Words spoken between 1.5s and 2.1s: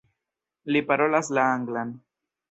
anglan.